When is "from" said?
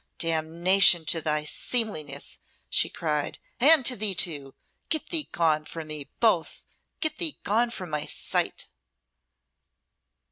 5.63-5.89, 7.69-7.91